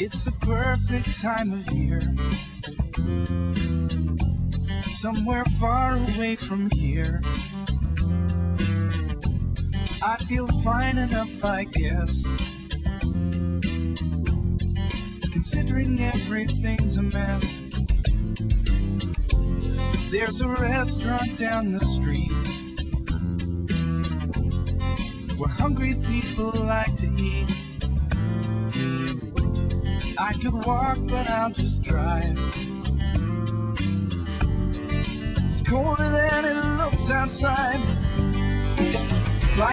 It's 0.00 0.22
the 0.22 0.30
perfect 0.30 1.20
time 1.20 1.52
of 1.52 1.68
year. 1.72 2.00
Somewhere 4.92 5.44
far 5.58 5.96
away 5.96 6.36
from 6.36 6.70
here. 6.70 7.20
I 10.00 10.16
feel 10.28 10.46
fine 10.62 10.98
enough, 10.98 11.44
I 11.44 11.64
guess. 11.64 12.22
Considering 15.32 16.00
everything's 16.00 16.96
a 16.96 17.02
mess. 17.02 17.58
There's 20.12 20.40
a 20.42 20.48
restaurant 20.48 21.36
down 21.36 21.72
the 21.72 21.84
street 21.84 22.30
where 25.36 25.48
hungry 25.48 25.96
people 26.06 26.52
like 26.52 26.96
to 26.98 27.07
I 30.20 30.32
could 30.32 30.64
walk, 30.64 30.98
but 31.06 31.30
I'll 31.30 31.50
just 31.50 31.80
drive. 31.80 32.36
It's 35.46 35.62
colder 35.62 36.10
than 36.10 36.44
it 36.44 36.64
looks 36.76 37.08
outside. 37.08 38.07